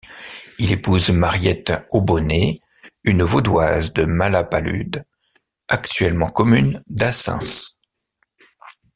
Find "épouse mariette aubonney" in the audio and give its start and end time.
0.71-2.59